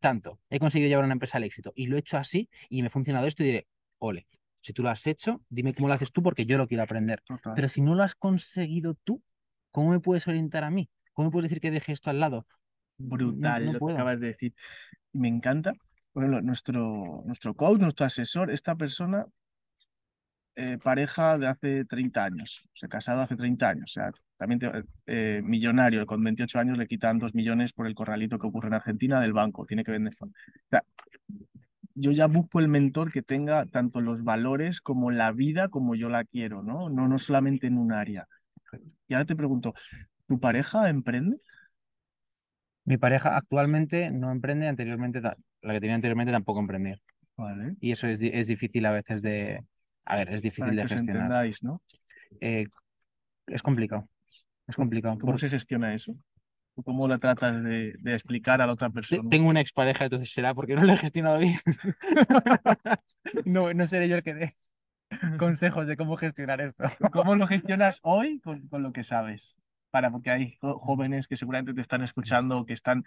[0.00, 2.88] tanto, he conseguido llevar una empresa al éxito y lo he hecho así y me
[2.88, 3.66] ha funcionado esto, y diré,
[3.98, 4.26] ole,
[4.66, 7.22] si tú lo has hecho, dime cómo lo haces tú porque yo lo quiero aprender.
[7.26, 7.54] Total.
[7.54, 9.22] Pero si no lo has conseguido tú,
[9.70, 10.90] ¿cómo me puedes orientar a mí?
[11.12, 12.46] ¿Cómo me puedes decir que deje esto al lado?
[12.98, 13.96] Brutal no lo que puedo.
[13.96, 14.54] acabas de decir.
[15.12, 15.72] Me encanta.
[16.12, 19.26] Por ejemplo, nuestro, nuestro coach, nuestro asesor, esta persona,
[20.56, 24.58] eh, pareja de hace 30 años, se ha casado hace 30 años, o sea, también
[24.58, 28.68] te- eh, millonario, con 28 años le quitan 2 millones por el corralito que ocurre
[28.68, 30.14] en Argentina del banco, tiene que vender.
[30.20, 30.28] O
[30.70, 30.82] sea,
[31.96, 36.10] yo ya busco el mentor que tenga tanto los valores como la vida como yo
[36.10, 36.90] la quiero, ¿no?
[36.90, 38.28] No, no solamente en un área.
[39.08, 39.74] Y ahora te pregunto,
[40.28, 41.38] ¿tu pareja emprende?
[42.84, 45.36] Mi pareja actualmente no emprende, anteriormente, la
[45.72, 47.00] que tenía anteriormente tampoco emprendía.
[47.36, 47.76] Vale.
[47.80, 49.64] Y eso es, es difícil a veces de,
[50.04, 51.24] a ver, es Para difícil que de os gestionar.
[51.24, 51.82] entendáis, ¿no?
[52.40, 52.66] Eh,
[53.48, 54.08] es complicado,
[54.68, 55.18] es complicado.
[55.18, 56.16] ¿Cómo por- se gestiona eso?
[56.76, 59.28] ¿O ¿Cómo lo tratas de, de explicar a la otra persona?
[59.28, 61.58] Tengo una expareja, entonces será porque no lo he gestionado bien.
[63.44, 64.56] No, no seré yo el que dé
[65.38, 66.84] consejos de cómo gestionar esto.
[67.12, 69.58] ¿Cómo lo gestionas hoy con, con lo que sabes?
[69.90, 73.04] Para, porque hay jóvenes que seguramente te están escuchando, que están,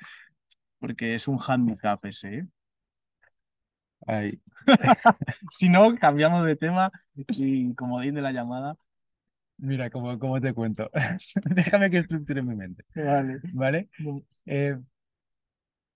[0.80, 2.48] porque es un handicap ese, ¿eh?
[4.08, 4.42] Ay,
[5.52, 8.76] Si no, cambiamos de tema y comodín de la llamada.
[9.60, 10.90] Mira, ¿cómo, cómo te cuento?
[11.46, 13.42] Déjame que estructure mi mente, Vale.
[13.52, 13.90] ¿vale?
[14.46, 14.78] Eh,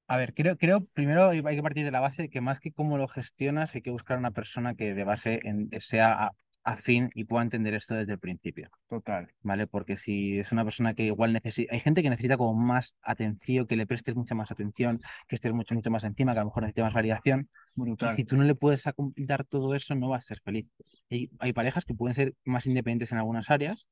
[0.07, 2.71] a ver, creo, creo primero hay hay que partir de la base que más que
[2.71, 6.31] cómo lo gestionas, hay que buscar una persona que de base en- sea
[6.63, 8.69] afín y pueda entender esto desde el principio.
[8.87, 9.29] Total.
[9.41, 9.67] ¿Vale?
[9.67, 13.67] Porque si es una persona que igual necesita, hay gente que necesita como más atención,
[13.67, 16.49] que le prestes mucha más atención, que estés mucho, mucho más encima, que a lo
[16.49, 17.49] mejor necesita más variación.
[17.75, 18.11] Brutal.
[18.11, 18.83] Y si tú no le puedes
[19.15, 20.69] dar todo eso, no vas a ser feliz.
[21.09, 23.87] Hay, hay parejas que pueden ser más independientes en algunas áreas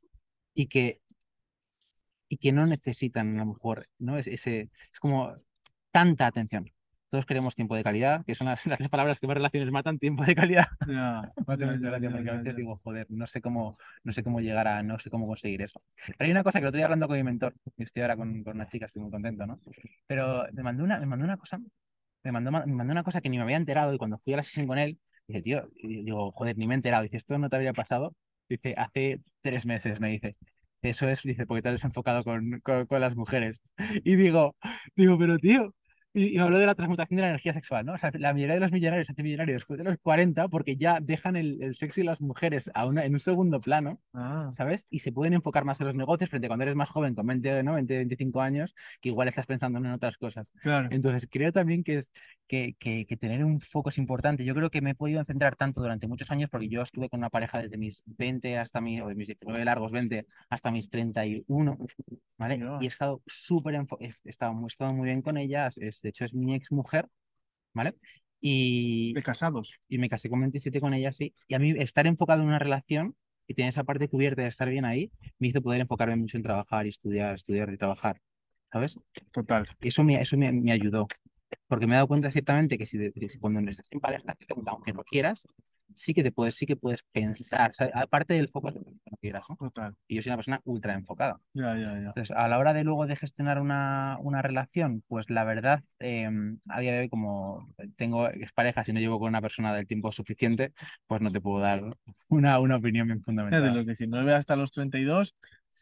[0.54, 1.02] y que,
[2.30, 4.18] y que no necesitan a lo mejor, ¿no?
[4.18, 5.36] Es, ese, es como
[5.92, 6.72] tanta atención.
[7.12, 10.24] Todos queremos tiempo de calidad, que son las, las palabras que más relaciones matan, tiempo
[10.26, 10.65] de calidad.
[10.88, 12.54] Ya, porque ya, a ya, veces ya.
[12.54, 15.82] digo, joder, no sé cómo, no sé cómo llegar a, no sé cómo conseguir eso.
[16.08, 18.43] Pero hay una cosa que lo estoy hablando con mi mentor, y estoy ahora con,
[18.43, 19.60] con una chica, estoy muy contento, ¿no?
[20.08, 21.60] Pero me mandó una, me mandó una cosa,
[22.24, 24.38] me mandó, me mandó una cosa que ni me había enterado y cuando fui a
[24.38, 27.04] la sesión con él, dice, tío, y digo, joder, ni me he enterado.
[27.04, 28.15] Dice, esto no te habría pasado.
[28.50, 30.36] Dice, hace tres meses, me dice.
[30.82, 33.62] Eso es, dice, porque te has desenfocado con, con, con las mujeres.
[34.04, 34.56] Y digo,
[34.95, 35.74] digo, pero tío,
[36.13, 37.93] y, y habló de la transmutación de la energía sexual, ¿no?
[37.93, 40.76] O sea, la mayoría de los millonarios se hacen millonarios después de los 40 porque
[40.78, 44.50] ya dejan el, el sexo y las mujeres a una, en un segundo plano, Ah,
[44.52, 44.88] ¿sabes?
[44.89, 47.26] Y se pueden enfocar más en los negocios frente a cuando eres más joven, con
[47.26, 47.74] 20, ¿no?
[47.76, 50.52] 20, 25 años, que igual estás pensando en otras cosas.
[50.62, 50.89] claro.
[50.91, 52.12] Entonces, creo también que, es,
[52.47, 54.43] que, que, que tener un foco es importante.
[54.43, 57.19] Yo creo que me he podido centrar tanto durante muchos años porque yo estuve con
[57.19, 60.89] una pareja desde mis 20 hasta mi, o de mis 19 largos 20 hasta mis
[60.89, 61.78] 31,
[62.38, 62.60] ¿vale?
[62.82, 66.10] Y he estado súper he estado, muy- he estado muy bien con ella, es, de
[66.10, 67.08] hecho es mi ex mujer,
[67.74, 67.96] ¿vale?
[68.40, 69.76] Y, De casados.
[69.88, 71.36] y me casé con 27 con ella, sí.
[71.48, 73.16] Y a mí estar enfocado en una relación
[73.48, 76.44] y tener esa parte cubierta de estar bien ahí, me hizo poder enfocarme mucho en
[76.44, 78.22] trabajar y estudiar, estudiar y trabajar,
[78.72, 78.98] ¿sabes?
[79.32, 79.68] Total.
[79.82, 81.08] Y eso me, eso me, me ayudó.
[81.68, 84.48] Porque me he dado cuenta ciertamente que si, que si cuando estás en pareja, que
[84.66, 85.46] aunque no quieras,
[85.96, 87.94] sí que te puedes, sí que puedes pensar, ¿sabes?
[87.96, 89.56] aparte del foco, que no quieras, ¿no?
[89.58, 89.96] Total.
[90.08, 91.40] Y yo soy una persona ultra enfocada.
[91.54, 91.98] Ya, ya, ya.
[92.08, 96.30] Entonces, a la hora de luego de gestionar una, una relación, pues la verdad, eh,
[96.70, 100.12] a día de hoy, como tengo exparejas y no llevo con una persona del tiempo
[100.12, 100.74] suficiente,
[101.08, 101.82] pues no te puedo dar
[102.30, 103.74] una, una opinión bien De fundamentada.
[103.76, 105.36] los 19 hasta los 32,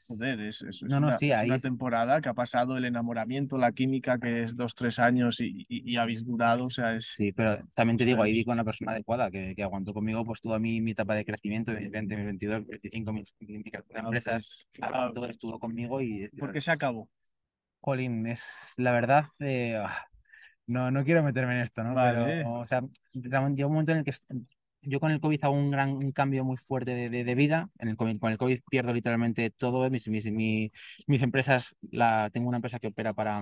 [0.07, 2.33] joder, es, es- es No, no, una, sí, es ahí una es- temporada que ha
[2.33, 6.65] pasado el enamoramiento, la química, que es dos, tres años y, y- y habéis durado,
[6.65, 7.05] o sea, es...
[7.15, 10.23] Sí, pero también te digo, ahí di con una persona adecuada que, que aguantó conmigo
[10.25, 13.99] pues toda mi, mi etapa de crecimiento, mis 20, mis 22, 25, mis, mis Ah,
[13.99, 17.09] empresas, aguantó, estuvo conmigo y, ¿Por qué se acabó?
[17.81, 20.05] jolín, es la verdad, eh, ah,
[20.67, 21.95] no, no quiero meterme en esto, ¿no?
[21.95, 22.43] Vale.
[22.43, 22.81] Pero, o sea,
[23.13, 24.13] realmente llegó un momento en el que
[24.81, 27.69] yo con el COVID hago un gran un cambio muy fuerte de, de, vida.
[27.79, 29.89] En con el COVID pierdo literalmente todo.
[29.89, 30.71] Mis, mis, mi-
[31.07, 33.41] mis empresas, la, tengo una empresa que opera para,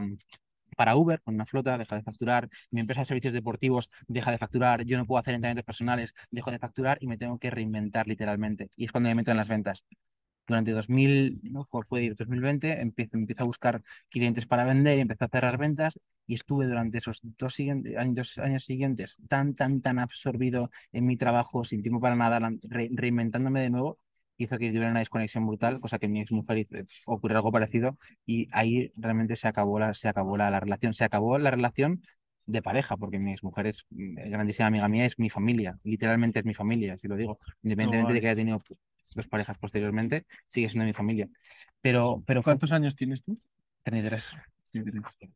[0.77, 2.49] para Uber, con una flota, deja de facturar.
[2.71, 4.83] Mi empresa de servicios deportivos deja de facturar.
[4.85, 8.69] Yo no puedo hacer entrenamientos personales, dejo de facturar y me tengo que reinventar literalmente.
[8.75, 9.85] Y es cuando me meto en las ventas.
[10.47, 15.27] Durante 2000, no fue, fue 2020, empiezo, empiezo a buscar clientes para vender empecé a
[15.27, 20.69] cerrar ventas y estuve durante esos dos, siguientes, años, años siguientes tan, tan, tan absorbido
[20.91, 23.99] en mi trabajo, sin tiempo para nada, re- reinventándome de nuevo,
[24.37, 27.97] hizo que tuviera una desconexión brutal, cosa que mi ex mujer hizo- ocurrió algo parecido
[28.25, 32.01] y ahí realmente se acabó la, se acabó la, la relación, se acabó la relación
[32.45, 36.39] de pareja, porque mi ex mujer es mm, grandísima amiga mía, es mi familia, literalmente
[36.39, 38.21] es mi familia, si lo digo, independientemente de guay.
[38.21, 38.59] que haya tenido
[39.13, 41.27] dos parejas posteriormente, sigue siendo mi familia.
[41.81, 43.37] Pero, pero ¿Cuántos años tienes tú?
[43.83, 44.35] 33.
[44.65, 45.29] Sí, tres.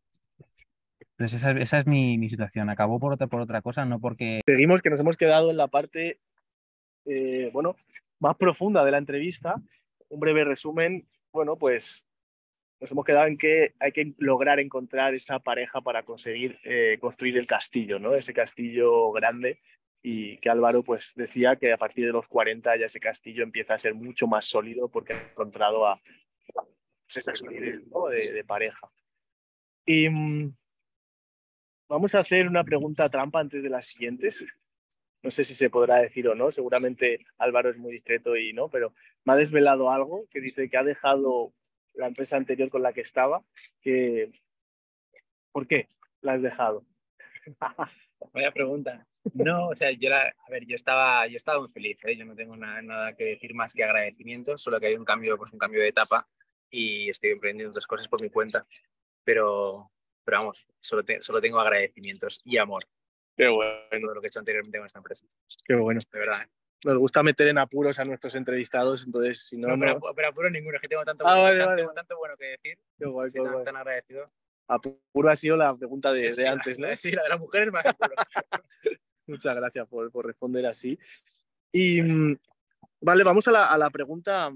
[1.00, 2.70] Entonces esa, esa es mi, mi situación.
[2.70, 5.68] Acabó por otra, por otra cosa, no porque Seguimos que nos hemos quedado en la
[5.68, 6.20] parte,
[7.06, 7.76] eh, bueno,
[8.20, 9.56] más profunda de la entrevista.
[10.10, 12.06] Un breve resumen, bueno, pues
[12.80, 17.38] nos hemos quedado en que hay que lograr encontrar esa pareja para conseguir eh, construir
[17.38, 18.16] el castillo, ¿no?
[18.16, 19.60] Ese castillo grande
[20.04, 23.76] y que Álvaro pues decía que a partir de los 40 ya ese castillo empieza
[23.76, 26.02] a ser mucho más sólido porque ha encontrado a
[27.04, 27.82] pues, esa solidez
[28.34, 28.92] de, pareja.
[29.86, 30.56] Y mm,
[31.88, 34.46] vamos a hacer una pregunta trampa antes de las siguientes.
[35.22, 38.70] No sé si se podrá decir o no, seguramente Álvaro es muy discreto y no,
[38.70, 41.54] pero me ha desvelado algo que dice que ha dejado
[41.94, 43.44] la empresa anterior con la que estaba.
[45.52, 45.90] ¿Por qué
[46.22, 46.86] la has dejado?
[48.34, 49.08] Vaya pregunta.
[49.34, 52.18] No, o sea, yo, la- a ver, yo estaba, yo estaba muy feliz, ¿eh?
[52.18, 55.38] yo no tengo na- nada que decir más que agradecimiento, solo que hay un cambio,
[55.38, 56.28] pues un cambio de etapa
[56.70, 58.66] y estoy emprendiendo otras cosas por mi cuenta,
[59.24, 59.92] pero,
[60.24, 62.86] pero vamos, solo, te- solo tengo agradecimientos y amor
[63.38, 65.26] Qué bueno, todo lo que he hecho anteriormente con esta empresa,
[65.66, 66.02] qué bueno.
[66.12, 66.42] de verdad.
[66.44, 66.48] ¿eh?
[66.84, 69.86] Nos gusta meter en apuros a nuestros entrevistados, entonces si no, No, no...
[70.00, 71.82] pero, pero apuro ninguno, es que tengo tanto, Ah, bueno, vale, vale.
[71.84, 73.66] tengo tanto bueno que decir, Qué guay, qué tan, guay.
[73.66, 74.32] tan agradecido.
[74.68, 76.88] Apuro ha sido la pregunta de, de antes, ¿no?
[76.96, 78.16] Sí, la de las mujeres más apuro.
[79.32, 81.00] Muchas gracias por, responder así.
[81.72, 82.38] Y mm,
[83.00, 84.52] vale, vamos a la, pregunta,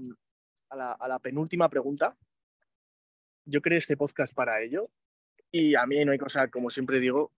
[0.68, 2.14] a la, a la penúltima pregunta.
[3.46, 4.90] Yo creé este podcast para ello
[5.50, 7.32] y a mí no hay cosa, como siempre digo,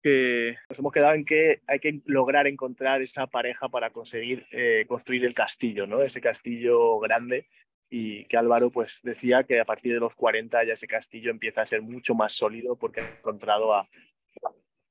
[0.00, 4.84] que nos hemos quedado en que hay que lograr encontrar esa pareja para conseguir eh,
[4.86, 6.02] construir el castillo, ¿no?
[6.02, 7.48] Ese castillo grande
[7.90, 11.62] y que Álvaro pues decía que a partir de los 40 ya ese castillo empieza
[11.62, 13.88] a ser mucho más sólido porque ha encontrado a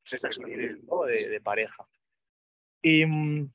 [0.09, 1.87] pues, esa solidez de, de, pareja.
[2.81, 3.51] Y mm,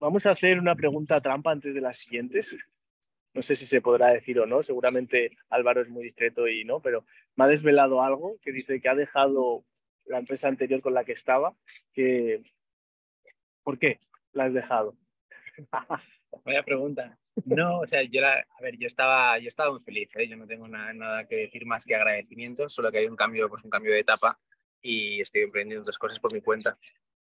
[0.00, 2.56] vamos a hacer una pregunta trampa antes de las siguientes.
[3.32, 6.80] No sé si se podrá decir o no, seguramente Álvaro es muy discreto y no,
[6.80, 9.64] pero me ha desvelado algo que dice que ha dejado
[10.06, 11.54] la empresa anterior con la que estaba,
[11.92, 12.42] que
[13.62, 13.98] ¿por qué
[14.32, 14.96] la has dejado?
[16.44, 17.18] Vaya pregunta.
[17.44, 20.28] No, o sea, yo, la, a ver, yo estaba, yo estaba muy feliz, ¿eh?
[20.28, 23.64] yo no tengo nada, que decir más que agradecimientos, solo que hay un cambio, pues
[23.64, 24.38] un cambio de etapa
[24.84, 26.78] y estoy emprendiendo otras cosas por mi cuenta,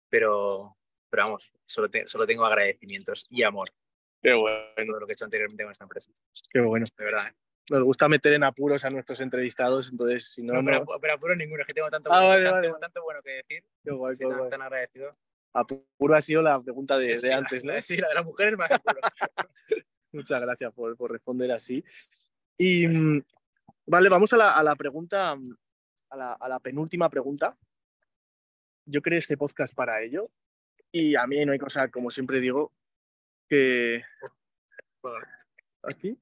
[0.08, 0.76] pero,
[1.10, 3.70] pero vamos, solo, solo tengo agradecimientos y amor.
[4.22, 4.62] Qué bueno.
[4.76, 6.10] Todo lo que he hecho anteriormente con esta empresa.
[6.50, 6.86] Qué bueno.
[6.96, 7.28] De verdad.
[7.28, 7.34] ¿eh?
[7.70, 10.54] Nos gusta meter en apuros a nuestros entrevistados, entonces si no...
[10.54, 11.00] No, pero, no...
[11.00, 12.66] pero apuro ninguno, es que tengo tanto, Ah, bueno, vale, tanto, vale.
[12.68, 13.64] tengo tanto bueno que decir.
[13.84, 14.50] Qué guay, qué Estoy tan, guay.
[14.50, 15.16] tan agradecido.
[15.52, 17.72] Apuro ha sido la pregunta de, Sí, de la- antes, ¿no?
[17.82, 19.00] Sí, la de las mujeres más apuro.
[20.12, 21.84] Muchas gracias por, por responder así.
[22.56, 23.22] Y mm,
[23.86, 25.36] vale, vamos a la, a la pregunta,
[26.10, 27.56] a la, penúltima pregunta.
[28.86, 30.30] Yo creé este podcast para ello
[30.90, 32.72] y a mí no hay cosa, como siempre digo,
[33.48, 34.02] que...
[35.82, 36.18] ¿Aquí?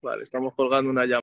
[0.00, 1.22] Vale, estamos colgando una llama.